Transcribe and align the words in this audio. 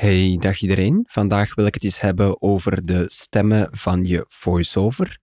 Hey, 0.00 0.36
dag 0.40 0.60
iedereen. 0.60 1.04
Vandaag 1.06 1.54
wil 1.54 1.66
ik 1.66 1.74
het 1.74 1.84
eens 1.84 2.00
hebben 2.00 2.42
over 2.42 2.86
de 2.86 3.04
stemmen 3.08 3.68
van 3.70 4.04
je 4.04 4.24
voiceover. 4.28 5.18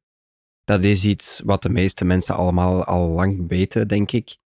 Dat 0.64 0.84
is 0.84 1.04
iets 1.04 1.42
wat 1.46 1.62
de 1.62 1.70
meeste 1.70 2.06
mensen 2.06 2.36
allemaal 2.36 2.84
al 2.84 3.08
lang 3.08 3.48
weten, 3.48 3.88
denk 3.88 4.12
ik. 4.12 4.38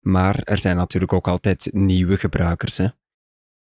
Maar 0.00 0.40
er 0.42 0.58
zijn 0.58 0.76
natuurlijk 0.76 1.12
ook 1.12 1.28
altijd 1.28 1.68
nieuwe 1.72 2.16
gebruikers. 2.16 2.76
Hè? 2.76 2.88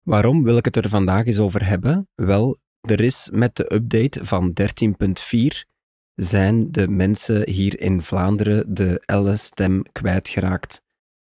Waarom 0.03 0.43
wil 0.43 0.57
ik 0.57 0.65
het 0.65 0.75
er 0.75 0.89
vandaag 0.89 1.25
eens 1.25 1.39
over 1.39 1.65
hebben? 1.65 2.09
Wel, 2.15 2.57
er 2.81 3.01
is 3.01 3.29
met 3.31 3.55
de 3.55 3.73
update 3.73 4.25
van 4.25 4.53
13.4 4.61 5.67
zijn 6.15 6.71
de 6.71 6.87
mensen 6.87 7.49
hier 7.49 7.79
in 7.79 8.01
Vlaanderen 8.01 8.73
de 8.73 9.01
L-stem 9.05 9.83
kwijtgeraakt. 9.91 10.81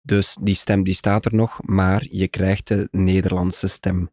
Dus 0.01 0.37
die 0.41 0.55
stem 0.55 0.83
die 0.83 0.93
staat 0.93 1.25
er 1.25 1.35
nog, 1.35 1.59
maar 1.63 2.05
je 2.09 2.27
krijgt 2.27 2.67
de 2.67 2.87
Nederlandse 2.91 3.67
stem. 3.67 4.09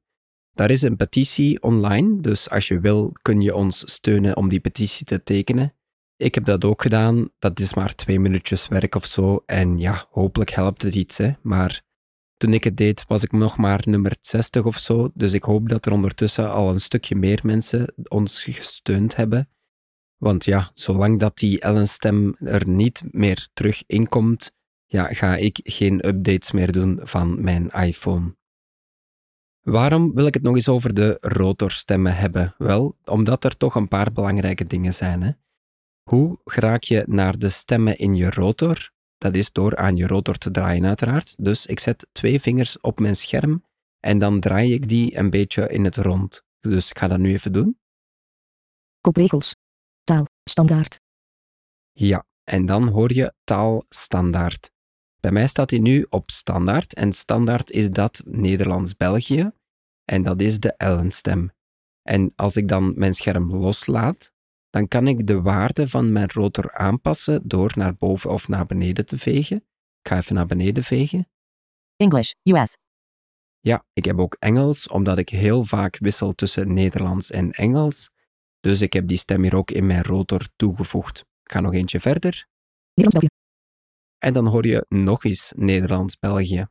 Daar 0.55 0.71
is 0.71 0.82
een 0.82 0.96
petitie 0.96 1.63
online, 1.63 2.21
dus 2.21 2.50
als 2.50 2.68
je 2.68 2.81
wil 2.81 3.13
kun 3.22 3.40
je 3.40 3.54
ons 3.54 3.93
steunen 3.93 4.36
om 4.36 4.49
die 4.49 4.61
petitie 4.61 5.07
te 5.07 5.22
tekenen. 5.22 5.75
Ik 6.17 6.35
heb 6.35 6.44
dat 6.44 6.64
ook 6.64 6.82
gedaan, 6.82 7.30
dat 7.39 7.61
is 7.61 7.75
maar 7.75 7.94
twee 7.94 8.21
minuutjes 8.21 8.68
werk 8.68 8.94
of 8.94 9.04
zo 9.04 9.43
en 9.46 9.79
ja, 9.79 10.07
hopelijk 10.11 10.50
helpt 10.50 10.82
het 10.82 10.94
iets, 10.94 11.18
hè. 11.18 11.32
maar 11.43 11.82
toen 12.36 12.53
ik 12.53 12.64
het 12.64 12.77
deed 12.77 13.04
was 13.07 13.22
ik 13.22 13.32
nog 13.32 13.57
maar 13.57 13.82
nummer 13.85 14.17
60 14.21 14.64
of 14.64 14.79
zo, 14.79 15.11
dus 15.14 15.32
ik 15.32 15.43
hoop 15.43 15.68
dat 15.68 15.86
er 15.86 15.93
ondertussen 15.93 16.50
al 16.50 16.71
een 16.71 16.80
stukje 16.80 17.14
meer 17.14 17.41
mensen 17.43 17.94
ons 18.08 18.44
gesteund 18.44 19.16
hebben. 19.16 19.49
Want 20.16 20.44
ja, 20.44 20.71
zolang 20.75 21.21
dat 21.21 21.39
die 21.39 21.61
Ellen-stem 21.61 22.36
er 22.39 22.68
niet 22.68 23.02
meer 23.11 23.49
terug 23.55 23.82
inkomt, 23.86 24.52
ja, 24.86 25.05
ga 25.05 25.36
ik 25.36 25.61
geen 25.63 26.07
updates 26.07 26.50
meer 26.50 26.72
doen 26.72 27.00
van 27.02 27.43
mijn 27.43 27.71
iPhone. 27.71 28.35
Waarom 29.64 30.14
wil 30.14 30.27
ik 30.27 30.35
het 30.35 30.43
nog 30.43 30.54
eens 30.54 30.68
over 30.68 30.95
de 30.95 31.17
rotorstemmen 31.21 32.17
hebben? 32.17 32.55
Wel, 32.59 32.97
omdat 33.05 33.45
er 33.45 33.56
toch 33.56 33.75
een 33.75 33.88
paar 33.88 34.12
belangrijke 34.12 34.66
dingen 34.66 34.94
zijn. 34.94 35.22
Hè? 35.22 35.30
Hoe 36.11 36.38
raak 36.44 36.83
je 36.83 37.05
naar 37.06 37.38
de 37.38 37.48
stemmen 37.48 37.98
in 37.98 38.14
je 38.16 38.30
rotor? 38.30 38.92
Dat 39.19 39.34
is 39.34 39.53
door 39.53 39.77
aan 39.77 39.97
je 39.97 40.06
rotor 40.06 40.38
te 40.38 40.50
draaien, 40.50 40.86
uiteraard. 40.86 41.34
Dus 41.38 41.66
ik 41.66 41.80
zet 41.80 42.06
twee 42.12 42.41
vingers 42.41 42.80
op 42.80 43.00
mijn 43.00 43.16
scherm 43.16 43.64
en 44.00 44.19
dan 44.19 44.41
draai 44.41 44.72
ik 44.72 44.88
die 44.88 45.19
een 45.19 45.30
beetje 45.30 45.69
in 45.69 45.84
het 45.84 45.97
rond. 45.97 46.42
Dus 46.60 46.91
ik 46.91 46.98
ga 46.98 47.08
dat 47.08 47.19
nu 47.19 47.33
even 47.33 47.53
doen. 47.53 47.78
Kopregels. 49.00 49.56
Taal. 50.05 50.27
Standaard. 50.44 51.00
Ja, 51.92 52.25
en 52.44 52.66
dan 52.66 52.88
hoor 52.88 53.12
je 53.12 53.34
taal 53.44 53.84
standaard. 53.88 54.70
Bij 55.20 55.33
mij 55.33 55.47
staat 55.47 55.70
hij 55.70 55.78
nu 55.78 56.06
op 56.08 56.31
standaard 56.31 56.94
en 56.94 57.12
standaard 57.12 57.70
is 57.70 57.91
dat 57.91 58.22
Nederlands-België 58.25 59.53
en 60.05 60.22
dat 60.22 60.41
is 60.41 60.60
de 60.60 60.74
Ellen-stem. 60.77 61.52
En 62.02 62.33
als 62.36 62.56
ik 62.56 62.69
dan 62.69 62.92
mijn 62.97 63.14
scherm 63.14 63.55
loslaat, 63.55 64.33
dan 64.70 64.88
kan 64.88 65.08
ik 65.08 65.27
de 65.27 65.41
waarde 65.41 65.88
van 65.88 66.12
mijn 66.12 66.28
rotor 66.28 66.72
aanpassen 66.72 67.48
door 67.48 67.72
naar 67.74 67.97
boven 67.97 68.30
of 68.30 68.48
naar 68.48 68.66
beneden 68.66 69.06
te 69.06 69.19
vegen. 69.19 69.56
Ik 70.00 70.08
ga 70.08 70.16
even 70.16 70.34
naar 70.34 70.47
beneden 70.47 70.82
vegen. 70.82 71.28
English. 71.97 72.32
US. 72.42 72.77
Ja, 73.60 73.84
ik 73.92 74.05
heb 74.05 74.19
ook 74.19 74.36
Engels, 74.38 74.88
omdat 74.88 75.19
ik 75.19 75.28
heel 75.28 75.64
vaak 75.64 75.98
wissel 75.98 76.34
tussen 76.34 76.72
Nederlands 76.72 77.30
en 77.30 77.52
Engels. 77.52 78.10
Dus 78.60 78.80
ik 78.80 78.92
heb 78.92 79.08
die 79.08 79.16
stem 79.16 79.42
hier 79.42 79.56
ook 79.56 79.70
in 79.70 79.86
mijn 79.86 80.02
rotor 80.02 80.48
toegevoegd. 80.56 81.19
Ik 81.19 81.52
ga 81.52 81.60
nog 81.60 81.75
eentje 81.75 82.00
verder. 82.00 82.47
Nederlands-België. 82.94 83.42
En 84.19 84.32
dan 84.32 84.47
hoor 84.47 84.66
je 84.66 84.86
nog 84.88 85.25
eens 85.25 85.52
Nederlands-België. 85.56 86.69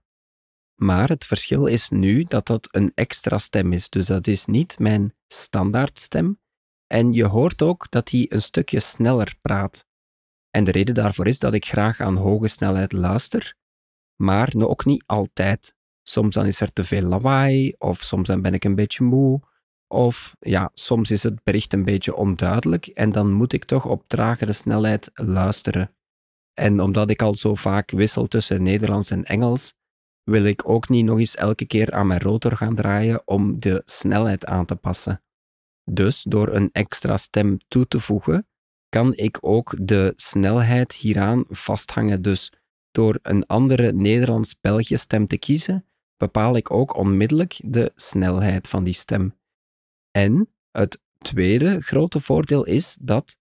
Maar 0.83 1.09
het 1.09 1.25
verschil 1.25 1.65
is 1.65 1.89
nu 1.89 2.23
dat 2.23 2.47
dat 2.47 2.67
een 2.71 2.91
extra 2.95 3.37
stem 3.37 3.73
is. 3.73 3.89
Dus 3.89 4.05
dat 4.05 4.27
is 4.27 4.45
niet 4.45 4.79
mijn 4.79 5.13
standaardstem. 5.27 6.39
En 6.87 7.13
je 7.13 7.25
hoort 7.25 7.61
ook 7.61 7.85
dat 7.89 8.09
hij 8.09 8.25
een 8.29 8.41
stukje 8.41 8.79
sneller 8.79 9.35
praat. 9.41 9.85
En 10.49 10.63
de 10.63 10.71
reden 10.71 10.93
daarvoor 10.93 11.27
is 11.27 11.39
dat 11.39 11.53
ik 11.53 11.65
graag 11.65 12.01
aan 12.01 12.15
hoge 12.15 12.47
snelheid 12.47 12.91
luister, 12.91 13.55
maar 14.15 14.53
ook 14.57 14.85
niet 14.85 15.03
altijd. 15.05 15.75
Soms 16.07 16.35
dan 16.35 16.45
is 16.45 16.61
er 16.61 16.73
te 16.73 16.83
veel 16.83 17.01
lawaai, 17.01 17.75
of 17.77 18.01
soms 18.01 18.27
dan 18.27 18.41
ben 18.41 18.53
ik 18.53 18.63
een 18.63 18.75
beetje 18.75 19.03
moe, 19.03 19.41
of 19.87 20.35
ja, 20.39 20.71
soms 20.73 21.11
is 21.11 21.23
het 21.23 21.43
bericht 21.43 21.73
een 21.73 21.85
beetje 21.85 22.15
onduidelijk 22.15 22.87
en 22.87 23.11
dan 23.11 23.31
moet 23.31 23.53
ik 23.53 23.65
toch 23.65 23.85
op 23.85 24.07
tragere 24.07 24.53
snelheid 24.53 25.11
luisteren. 25.13 25.95
En 26.53 26.81
omdat 26.81 27.09
ik 27.09 27.21
al 27.21 27.35
zo 27.35 27.55
vaak 27.55 27.91
wissel 27.91 28.27
tussen 28.27 28.63
Nederlands 28.63 29.09
en 29.09 29.23
Engels, 29.23 29.73
wil 30.23 30.43
ik 30.43 30.69
ook 30.69 30.89
niet 30.89 31.05
nog 31.05 31.19
eens 31.19 31.35
elke 31.35 31.65
keer 31.65 31.91
aan 31.91 32.07
mijn 32.07 32.19
rotor 32.19 32.57
gaan 32.57 32.75
draaien 32.75 33.21
om 33.27 33.59
de 33.59 33.81
snelheid 33.85 34.45
aan 34.45 34.65
te 34.65 34.75
passen. 34.75 35.23
Dus 35.91 36.23
door 36.23 36.53
een 36.53 36.69
extra 36.71 37.17
stem 37.17 37.57
toe 37.67 37.87
te 37.87 37.99
voegen, 37.99 38.47
kan 38.89 39.15
ik 39.15 39.37
ook 39.41 39.75
de 39.81 40.13
snelheid 40.15 40.93
hieraan 40.93 41.45
vasthangen. 41.49 42.21
Dus 42.21 42.51
door 42.91 43.19
een 43.21 43.45
andere 43.45 43.91
Nederlands-België 43.91 44.97
stem 44.97 45.27
te 45.27 45.37
kiezen, 45.37 45.85
bepaal 46.17 46.55
ik 46.55 46.71
ook 46.71 46.95
onmiddellijk 46.95 47.59
de 47.63 47.91
snelheid 47.95 48.67
van 48.67 48.83
die 48.83 48.93
stem. 48.93 49.37
En 50.11 50.53
het 50.71 51.01
tweede 51.17 51.81
grote 51.81 52.19
voordeel 52.19 52.65
is 52.65 52.97
dat 53.01 53.37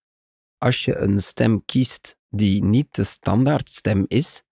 als 0.59 0.85
je 0.85 0.97
een 0.97 1.23
stem 1.23 1.65
kiest 1.65 2.17
die 2.29 2.65
niet 2.65 2.95
de 2.95 3.05
standaardstem 3.05 4.05
is, 4.09 4.43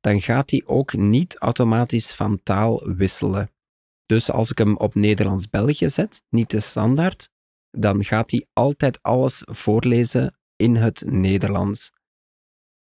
dan 0.00 0.20
gaat 0.20 0.50
hij 0.50 0.62
ook 0.64 0.92
niet 0.92 1.38
automatisch 1.38 2.14
van 2.14 2.40
taal 2.42 2.92
wisselen. 2.94 3.50
Dus 4.06 4.30
als 4.30 4.50
ik 4.50 4.58
hem 4.58 4.76
op 4.76 4.94
Nederlands-België 4.94 5.88
zet, 5.88 6.22
niet 6.28 6.50
de 6.50 6.60
standaard, 6.60 7.28
dan 7.70 8.04
gaat 8.04 8.30
hij 8.30 8.46
altijd 8.52 9.02
alles 9.02 9.42
voorlezen 9.46 10.38
in 10.56 10.76
het 10.76 11.02
Nederlands. 11.06 11.92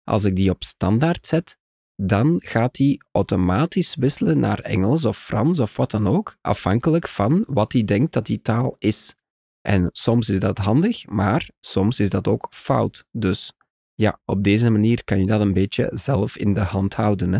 Als 0.03 0.23
ik 0.23 0.35
die 0.35 0.49
op 0.49 0.63
standaard 0.63 1.27
zet, 1.27 1.57
dan 1.95 2.41
gaat 2.45 2.77
hij 2.77 2.99
automatisch 3.11 3.95
wisselen 3.95 4.39
naar 4.39 4.59
Engels 4.59 5.05
of 5.05 5.17
Frans 5.17 5.59
of 5.59 5.75
wat 5.75 5.91
dan 5.91 6.07
ook, 6.07 6.37
afhankelijk 6.41 7.07
van 7.07 7.43
wat 7.47 7.73
hij 7.73 7.83
denkt 7.83 8.13
dat 8.13 8.25
die 8.25 8.41
taal 8.41 8.75
is. 8.77 9.15
En 9.61 9.89
soms 9.91 10.29
is 10.29 10.39
dat 10.39 10.57
handig, 10.57 11.07
maar 11.07 11.49
soms 11.59 11.99
is 11.99 12.09
dat 12.09 12.27
ook 12.27 12.47
fout. 12.49 13.05
Dus 13.11 13.53
ja, 13.99 14.19
op 14.25 14.43
deze 14.43 14.69
manier 14.69 15.03
kan 15.03 15.19
je 15.19 15.25
dat 15.25 15.41
een 15.41 15.53
beetje 15.53 15.89
zelf 15.93 16.37
in 16.37 16.53
de 16.53 16.59
hand 16.59 16.93
houden. 16.93 17.33
Hè? 17.33 17.39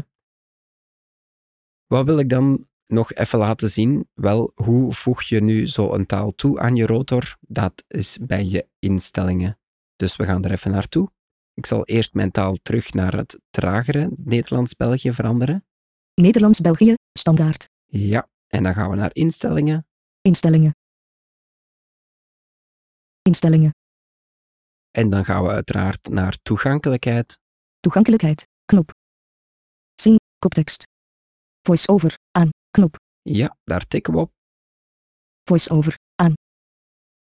Wat 1.86 2.06
wil 2.06 2.20
ik 2.20 2.30
dan 2.30 2.68
nog 2.88 3.14
even 3.14 3.40
laten 3.40 3.70
zien? 3.70 4.10
Wel, 4.14 4.52
hoe 4.56 4.94
voeg 4.94 5.22
je 5.22 5.42
nu 5.42 5.68
zo 5.68 5.94
een 5.94 6.06
taal 6.06 6.32
toe 6.32 6.60
aan 6.60 6.76
je 6.76 6.86
rotor? 6.86 7.38
Dat 7.40 7.84
is 7.88 8.18
bij 8.22 8.46
je 8.46 8.68
instellingen. 8.80 9.60
Dus 9.96 10.16
we 10.16 10.26
gaan 10.26 10.44
er 10.44 10.52
even 10.52 10.72
naartoe. 10.72 11.12
Ik 11.54 11.66
zal 11.66 11.86
eerst 11.86 12.14
mijn 12.14 12.32
taal 12.32 12.56
terug 12.56 12.94
naar 12.94 13.16
het 13.16 13.40
tragere 13.50 14.12
Nederlands-België 14.18 15.14
veranderen. 15.14 15.66
Nederlands-België. 16.14 16.94
Standaard. 17.14 17.70
Ja, 17.86 18.30
en 18.48 18.64
dan 18.64 18.74
gaan 18.74 18.90
we 18.90 18.96
naar 18.96 19.14
instellingen. 19.14 19.88
Instellingen. 20.22 20.76
Instellingen. 23.22 23.79
En 25.00 25.10
dan 25.10 25.26
gaan 25.26 25.44
we 25.44 25.50
uiteraard 25.50 26.10
naar 26.10 26.38
toegankelijkheid. 26.42 27.40
Toegankelijkheid. 27.80 28.48
Knop. 28.66 28.92
Zing. 29.96 30.20
Koptekst. 30.40 30.84
Voice-over. 31.62 32.18
Aan. 32.32 32.50
Knop. 32.72 32.96
Ja, 33.22 33.58
daar 33.64 33.88
tikken 33.88 34.14
we 34.14 34.20
op. 34.20 34.32
Voice-over. 35.44 35.98
Aan. 36.16 36.34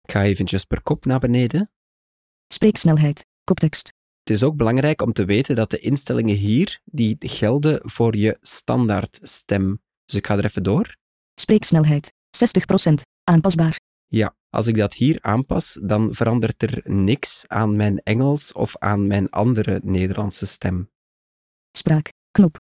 Ik 0.01 0.11
ga 0.11 0.23
eventjes 0.23 0.65
per 0.65 0.81
kop 0.81 1.05
naar 1.05 1.19
beneden. 1.19 1.71
Spreeksnelheid. 2.53 3.25
Koptekst. 3.43 3.87
Het 4.23 4.35
is 4.35 4.43
ook 4.43 4.55
belangrijk 4.55 5.01
om 5.01 5.13
te 5.13 5.25
weten 5.25 5.55
dat 5.55 5.69
de 5.69 5.79
instellingen 5.79 6.35
hier, 6.35 6.81
die 6.83 7.15
gelden 7.19 7.89
voor 7.89 8.15
je 8.15 8.37
standaard 8.41 9.19
stem. 9.21 9.81
Dus 10.05 10.15
ik 10.15 10.27
ga 10.27 10.37
er 10.37 10.45
even 10.45 10.63
door. 10.63 10.95
Spreeksnelheid. 11.33 12.13
60%. 12.29 12.93
Aanpasbaar. 13.23 13.79
Ja, 14.05 14.35
als 14.49 14.67
ik 14.67 14.75
dat 14.75 14.93
hier 14.93 15.21
aanpas, 15.21 15.77
dan 15.81 16.15
verandert 16.15 16.63
er 16.63 16.81
niks 16.83 17.47
aan 17.47 17.75
mijn 17.75 17.99
Engels 18.03 18.53
of 18.53 18.77
aan 18.77 19.07
mijn 19.07 19.29
andere 19.29 19.79
Nederlandse 19.83 20.45
stem. 20.45 20.89
Spraak. 21.71 22.09
Knop. 22.31 22.57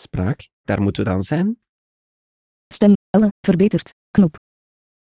Spraak, 0.00 0.48
daar 0.62 0.80
moeten 0.82 1.04
we 1.04 1.10
dan 1.10 1.22
zijn. 1.22 1.58
Stem. 2.74 2.92
Elle. 3.10 3.28
Verbeterd. 3.46 3.90
Knop. 4.10 4.36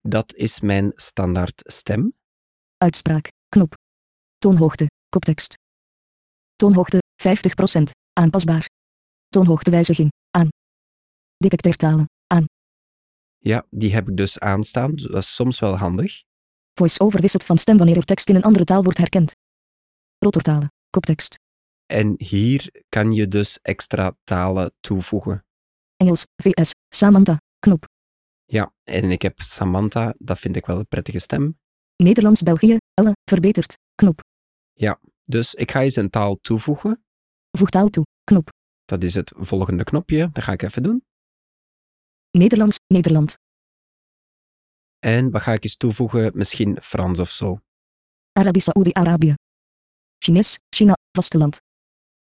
Dat 0.00 0.34
is 0.34 0.60
mijn 0.60 0.92
standaard 0.94 1.62
stem. 1.64 2.14
Uitspraak. 2.76 3.28
Knop. 3.48 3.74
Toonhoogte. 4.38 4.86
Koptekst. 5.08 5.54
Toonhoogte. 6.56 6.98
50%. 7.78 7.90
Aanpasbaar. 8.12 8.66
Toonhoogtewijziging. 9.28 10.10
Aan. 10.30 10.48
Detecteertalen. 11.36 12.06
Ja, 13.44 13.66
die 13.70 13.94
heb 13.94 14.08
ik 14.08 14.16
dus 14.16 14.38
aanstaan. 14.38 14.94
Dat 14.94 15.22
is 15.22 15.34
soms 15.34 15.58
wel 15.58 15.76
handig. 15.76 16.22
Voice-over 16.74 17.20
wisselt 17.20 17.44
van 17.44 17.58
stem 17.58 17.76
wanneer 17.76 17.96
er 17.96 18.04
tekst 18.04 18.28
in 18.28 18.34
een 18.34 18.42
andere 18.42 18.64
taal 18.64 18.82
wordt 18.82 18.98
herkend. 18.98 19.36
Rotortalen. 20.18 20.72
Koptekst. 20.90 21.38
En 21.86 22.14
hier 22.16 22.84
kan 22.88 23.12
je 23.12 23.28
dus 23.28 23.58
extra 23.62 24.16
talen 24.24 24.72
toevoegen. 24.80 25.44
Engels. 25.96 26.24
VS. 26.42 26.70
Samantha. 26.94 27.36
Knop. 27.58 27.86
Ja, 28.44 28.72
en 28.82 29.10
ik 29.10 29.22
heb 29.22 29.40
Samantha, 29.40 30.14
dat 30.18 30.38
vind 30.38 30.56
ik 30.56 30.66
wel 30.66 30.78
een 30.78 30.88
prettige 30.88 31.18
stem. 31.18 31.58
Nederlands 31.96 32.42
België, 32.42 32.76
Elle, 32.94 33.12
verbeterd, 33.30 33.78
knop. 33.94 34.20
Dus 35.24 35.54
ik 35.54 35.70
ga 35.70 35.82
eens 35.82 35.96
een 35.96 36.10
taal 36.10 36.36
toevoegen. 36.40 37.04
Voeg 37.50 37.70
taal 37.70 37.88
toe, 37.88 38.04
knop. 38.24 38.48
Dat 38.84 39.02
is 39.02 39.14
het 39.14 39.32
volgende 39.36 39.84
knopje, 39.84 40.30
dat 40.32 40.44
ga 40.44 40.52
ik 40.52 40.62
even 40.62 40.82
doen. 40.82 41.04
Nederlands, 42.38 42.76
Nederland. 42.86 43.38
En 44.98 45.30
wat 45.30 45.42
ga 45.42 45.52
ik 45.52 45.64
eens 45.64 45.76
toevoegen? 45.76 46.30
Misschien 46.34 46.82
Frans 46.82 47.18
of 47.18 47.30
zo. 47.30 47.60
Arabisch 48.32 48.64
Saoedi-Arabië. 48.66 49.34
Chinees, 50.18 50.58
China, 50.76 50.94
vasteland. 51.16 51.54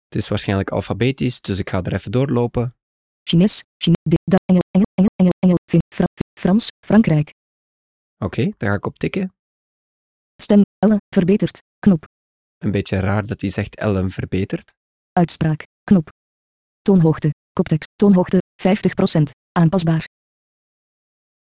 Het 0.09 0.23
is 0.23 0.29
waarschijnlijk 0.29 0.71
alfabetisch, 0.71 1.41
dus 1.41 1.59
ik 1.59 1.71
ga 1.71 1.83
er 1.83 1.93
even 1.93 2.11
doorlopen. 2.11 2.77
Chinees, 3.23 3.65
Chine, 3.77 3.97
de, 4.03 4.17
Engel, 4.45 4.63
Engel, 4.71 4.89
Engel, 4.95 5.11
Engel, 5.15 5.33
Engel, 5.39 5.57
Fin, 5.71 5.81
Fra, 5.95 6.05
Frans, 6.41 6.69
Frankrijk. 6.87 7.31
Oké, 8.19 8.53
daar 8.57 8.71
ga 8.71 8.77
ik 8.77 8.87
op 8.87 8.99
tikken. 8.99 9.35
Stem, 10.43 10.63
Elle, 10.79 10.97
verbeterd, 11.15 11.59
knop. 11.79 12.05
Een 12.59 12.71
beetje 12.71 13.01
raar 13.01 13.27
dat 13.27 13.41
hij 13.41 13.51
zegt 13.51 13.75
Ellen 13.77 14.11
verbeterd. 14.11 14.75
Uitspraak, 15.13 15.63
knop. 15.85 16.09
Toonhoogte, 16.83 17.31
koptekst, 17.53 17.89
toonhoogte, 17.97 18.42
50%, 18.63 19.23
aanpasbaar. 19.53 20.09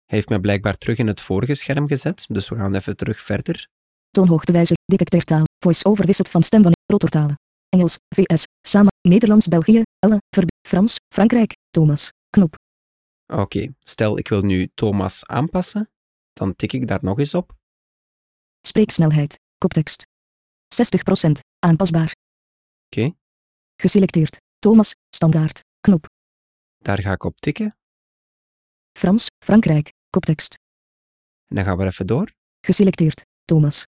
Hij 0.06 0.20
heeft 0.20 0.30
me 0.30 0.40
blijkbaar 0.40 0.78
terug 0.78 0.98
in 0.98 1.08
het 1.08 1.22
vorige 1.22 1.54
scherm 1.54 1.88
gezet, 1.88 2.26
dus 2.28 2.50
we 2.50 2.56
gaan 2.56 2.76
even 2.76 2.98
terug 2.98 3.22
verder. 3.22 3.68
Toonhoogtewijzer, 4.10 4.78
detecteertaal, 4.86 5.44
voice-over 5.64 6.06
wisselt 6.06 6.30
van 6.30 6.44
stem 6.44 6.64
van 6.64 6.72
rotortalen. 6.86 7.36
Engels, 7.70 7.98
VS, 8.16 8.44
samen, 8.68 8.92
Nederlands, 9.02 9.48
België, 9.48 9.82
Elle, 10.00 10.18
verbe, 10.36 10.52
Frans, 10.68 10.96
Frankrijk, 11.14 11.54
Thomas, 11.70 12.10
knop. 12.30 12.56
Oké, 13.34 13.74
stel 13.80 14.18
ik 14.18 14.28
wil 14.28 14.42
nu 14.42 14.70
Thomas 14.74 15.26
aanpassen, 15.26 15.90
dan 16.34 16.56
tik 16.56 16.74
ik 16.74 16.88
daar 16.88 17.00
nog 17.02 17.20
eens 17.20 17.34
op. 17.34 17.54
Spreeksnelheid, 18.68 19.40
koptekst. 19.58 20.04
60%, 21.28 21.32
aanpasbaar. 21.60 22.16
Oké, 22.86 23.14
Geselecteerd, 23.76 24.38
Thomas, 24.60 24.96
standaard. 25.10 25.62
Daar 26.82 27.02
ga 27.02 27.12
ik 27.12 27.24
op 27.24 27.40
tikken. 27.40 27.78
Frans, 28.98 29.28
Frankrijk, 29.46 29.92
koptekst. 30.10 30.54
En 31.48 31.56
dan 31.56 31.66
gaan 31.66 31.78
we 31.78 31.86
even 31.86 32.08
door. 32.08 32.32
Geselecteerd, 32.66 33.26
Thomas. 33.46 33.86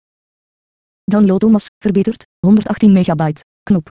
Download 1.05 1.41
Thomas, 1.41 1.67
verbeterd, 1.79 2.27
118 2.39 2.93
megabyte, 2.93 3.45
knop. 3.63 3.89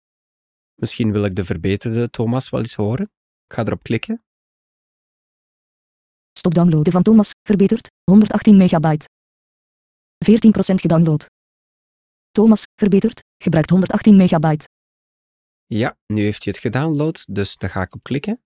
Misschien 0.75 1.13
wil 1.13 1.25
ik 1.25 1.37
de 1.37 1.45
verbeterde 1.45 2.11
Thomas 2.11 2.51
wel 2.51 2.61
eens 2.61 2.75
horen. 2.75 3.11
Ik 3.47 3.55
ga 3.55 3.65
erop 3.65 3.83
klikken. 3.83 4.25
Stop 6.33 6.55
downloaden 6.55 6.93
van 6.93 7.03
Thomas, 7.03 7.31
verbeterd, 7.43 7.89
118 8.11 8.57
megabyte. 8.57 9.09
14% 10.25 10.75
gedownload. 10.75 11.27
Thomas, 12.31 12.63
verbeterd, 12.75 13.21
gebruikt 13.43 13.71
118 13.71 14.17
megabyte. 14.17 14.69
Ja, 15.67 15.97
nu 16.07 16.23
heeft 16.23 16.45
hij 16.45 16.53
het 16.53 16.63
gedownload, 16.63 17.25
dus 17.27 17.57
daar 17.57 17.71
ga 17.71 17.83
ik 17.83 17.95
op 17.95 18.03
klikken. 18.03 18.41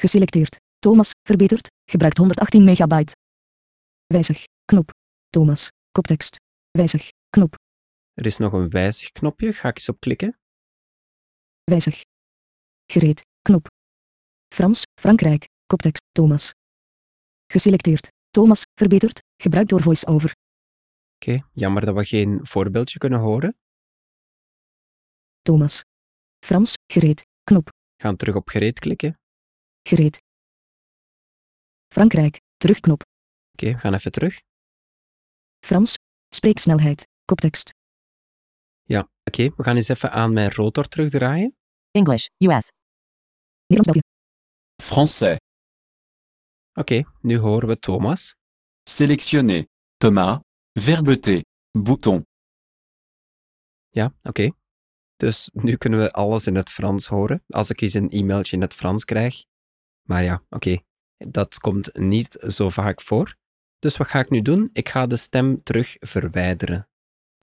Geselecteerd. 0.00 0.56
Thomas, 0.78 1.10
verbeterd, 1.22 1.68
gebruikt 1.90 2.16
118 2.16 2.64
megabyte. 2.64 3.12
Wijzig, 4.06 4.44
knop. 4.64 4.90
Thomas, 5.30 5.68
koptekst. 5.92 6.36
Wijzig, 6.70 7.08
knop. 7.30 7.54
Er 8.14 8.26
is 8.26 8.36
nog 8.36 8.52
een 8.52 8.68
wijzigknopje, 8.68 9.52
ga 9.52 9.68
ik 9.68 9.76
eens 9.76 9.88
op 9.88 10.00
klikken. 10.00 10.38
Wijzig. 11.64 12.00
Gereed, 12.86 13.20
knop. 13.42 13.66
Frans, 14.54 14.82
Frankrijk, 15.00 15.48
koptekst, 15.66 16.04
Thomas. 16.12 16.52
Geselecteerd. 17.46 18.08
Thomas, 18.30 18.62
verbeterd, 18.74 19.20
gebruikt 19.42 19.68
door 19.70 19.82
voice-over. 19.82 20.34
Oké, 21.14 21.44
jammer 21.52 21.84
dat 21.84 21.94
we 21.94 22.04
geen 22.04 22.46
voorbeeldje 22.46 22.98
kunnen 22.98 23.18
horen. 23.18 23.56
Thomas. 25.42 25.82
Frans, 26.44 26.74
gereed, 26.92 27.26
knop. 27.42 27.68
Gaan 27.96 28.16
terug 28.16 28.34
op 28.34 28.48
gereed 28.48 28.78
klikken. 28.78 29.20
Gereed. 29.82 30.22
Frankrijk, 31.88 32.40
terugknop. 32.56 33.02
Oké, 33.52 33.72
we 33.72 33.78
gaan 33.78 33.94
even 33.94 34.12
terug. 34.12 34.40
Frans, 35.66 35.94
spreeksnelheid, 36.34 37.08
koptekst. 37.24 37.74
Ja, 38.82 39.08
oké, 39.24 39.54
we 39.56 39.62
gaan 39.62 39.76
eens 39.76 39.88
even 39.88 40.10
aan 40.12 40.32
mijn 40.32 40.50
rotor 40.52 40.88
terugdraaien. 40.88 41.56
English, 41.90 42.26
US. 42.38 42.70
Nederlands 43.66 43.86
België. 43.86 44.00
Français. 44.82 45.36
Oké, 46.72 47.02
nu 47.20 47.38
horen 47.38 47.68
we 47.68 47.78
Thomas. 47.78 48.34
Sélectionner. 48.82 49.66
Thomas. 49.96 50.38
Verbeter. 50.72 51.44
Bouton. 51.70 52.26
Ja, 53.88 54.14
oké. 54.22 54.50
Dus 55.16 55.50
nu 55.52 55.76
kunnen 55.76 55.98
we 55.98 56.12
alles 56.12 56.46
in 56.46 56.54
het 56.54 56.70
Frans 56.70 57.06
horen, 57.06 57.42
als 57.46 57.70
ik 57.70 57.80
eens 57.80 57.94
een 57.94 58.10
e-mailtje 58.10 58.56
in 58.56 58.62
het 58.62 58.74
Frans 58.74 59.04
krijg. 59.04 59.44
Maar 60.10 60.22
ja, 60.22 60.42
oké, 60.48 60.78
dat 61.16 61.58
komt 61.58 61.96
niet 61.98 62.44
zo 62.46 62.68
vaak 62.68 63.00
voor. 63.00 63.36
Dus 63.78 63.96
wat 63.96 64.08
ga 64.08 64.18
ik 64.18 64.30
nu 64.30 64.42
doen? 64.42 64.70
Ik 64.72 64.88
ga 64.88 65.06
de 65.06 65.16
stem 65.16 65.62
terug 65.62 65.96
verwijderen. 66.00 66.88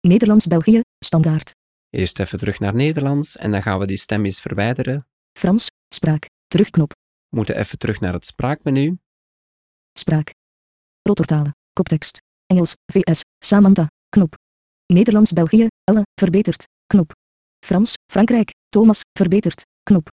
Nederlands 0.02 0.48
België, 0.48 0.82
standaard. 1.06 1.52
Eerst 1.90 2.20
even 2.20 2.40
terug 2.40 2.60
naar 2.60 2.76
Nederlands 2.76 3.36
en 3.36 3.52
dan 3.52 3.62
gaan 3.62 3.80
we 3.80 3.86
die 3.86 3.98
stem 3.98 4.26
eens 4.26 4.42
verwijderen. 4.42 5.08
Frans, 5.40 5.68
spraak, 5.94 6.26
terugknop, 6.48 6.92
We 7.30 7.36
moeten 7.38 7.58
even 7.58 7.78
terug 7.78 8.00
naar 8.00 8.14
het 8.14 8.26
spraakmenu. 8.26 8.98
spraak. 10.00 10.34
Rotortalen, 11.02 11.56
koptekst. 11.74 12.18
Engels, 12.46 12.74
VS, 12.92 13.22
Samantha, 13.46 13.88
knop. 14.10 14.36
Nederlands 14.86 15.32
België, 15.34 15.68
Elle, 15.84 16.04
verbeterd, 16.20 16.64
knop. 16.88 17.12
Frans, 17.66 17.94
Frankrijk, 18.12 18.52
Thomas, 18.70 19.02
verbeterd, 19.18 19.66
knop. 19.84 20.08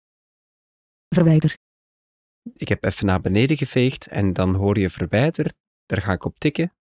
Verwijder, 1.08 1.54
Ik 2.52 2.68
heb 2.68 2.84
even 2.84 3.06
naar 3.06 3.20
beneden 3.20 3.56
geveegd 3.56 4.06
en 4.06 4.32
dan 4.32 4.54
hoor 4.54 4.78
je 4.78 4.90
verwijder. 4.90 5.52
Daar 5.86 6.02
ga 6.02 6.12
ik 6.12 6.24
op 6.24 6.38
tikken. 6.38 6.72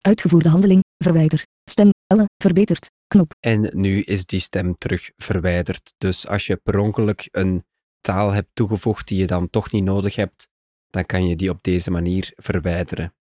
uitgevoerde 0.00 0.48
handeling, 0.48 0.80
verwijder. 1.04 1.44
Stem, 1.70 1.90
Elle, 2.06 2.26
verbeterd, 2.42 2.90
knop. 3.06 3.32
En 3.40 3.70
nu 3.80 4.00
is 4.00 4.26
die 4.26 4.40
stem 4.40 4.78
terug 4.78 5.10
verwijderd. 5.16 5.92
Dus 5.98 6.26
als 6.26 6.46
je 6.46 6.56
per 6.56 6.78
ongeluk 6.78 7.28
een 7.30 7.64
taal 8.00 8.30
hebt 8.30 8.50
toegevoegd 8.52 9.08
die 9.08 9.18
je 9.18 9.26
dan 9.26 9.50
toch 9.50 9.72
niet 9.72 9.84
nodig 9.84 10.16
hebt, 10.16 10.48
dan 10.90 11.06
kan 11.06 11.26
je 11.26 11.36
die 11.36 11.50
op 11.50 11.62
deze 11.62 11.90
manier 11.90 12.32
verwijderen. 12.34 13.14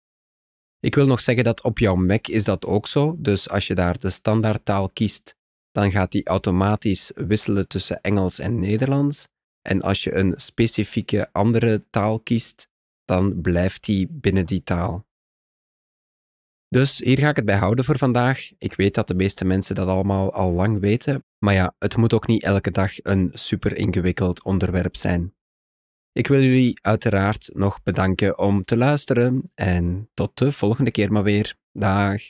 Ik 0.80 0.94
wil 0.94 1.06
nog 1.06 1.20
zeggen 1.20 1.44
dat 1.44 1.62
op 1.62 1.78
jouw 1.78 1.94
Mac 1.94 2.26
is 2.26 2.44
dat 2.44 2.66
ook 2.66 2.86
zo. 2.86 3.16
Dus 3.18 3.48
als 3.48 3.66
je 3.66 3.74
daar 3.74 3.98
de 3.98 4.10
standaardtaal 4.10 4.90
kiest, 4.90 5.34
dan 5.70 5.90
gaat 5.90 6.12
die 6.12 6.26
automatisch 6.26 7.10
wisselen 7.14 7.68
tussen 7.68 8.00
Engels 8.00 8.38
en 8.38 8.58
Nederlands. 8.58 9.28
En 9.62 9.82
als 9.82 10.04
je 10.04 10.14
een 10.14 10.34
specifieke 10.36 11.28
andere 11.32 11.84
taal 11.90 12.20
kiest, 12.20 12.68
dan 13.04 13.40
blijft 13.40 13.84
die 13.84 14.08
binnen 14.10 14.46
die 14.46 14.62
taal. 14.62 15.08
Dus 16.68 16.98
hier 16.98 17.18
ga 17.18 17.28
ik 17.28 17.36
het 17.36 17.44
bij 17.44 17.56
houden 17.56 17.84
voor 17.84 17.98
vandaag. 17.98 18.50
Ik 18.58 18.74
weet 18.74 18.94
dat 18.94 19.08
de 19.08 19.14
meeste 19.14 19.44
mensen 19.44 19.74
dat 19.74 19.88
allemaal 19.88 20.32
al 20.32 20.50
lang 20.52 20.80
weten, 20.80 21.24
maar 21.38 21.54
ja, 21.54 21.74
het 21.78 21.96
moet 21.96 22.12
ook 22.12 22.26
niet 22.26 22.42
elke 22.42 22.70
dag 22.70 22.92
een 23.02 23.30
super 23.32 23.76
ingewikkeld 23.76 24.42
onderwerp 24.42 24.96
zijn. 24.96 25.34
Ik 26.12 26.26
wil 26.26 26.40
jullie 26.40 26.78
uiteraard 26.82 27.50
nog 27.54 27.82
bedanken 27.82 28.38
om 28.38 28.64
te 28.64 28.76
luisteren 28.76 29.50
en 29.54 30.10
tot 30.14 30.38
de 30.38 30.52
volgende 30.52 30.90
keer 30.90 31.12
maar 31.12 31.22
weer. 31.22 31.54
Dag. 31.72 32.22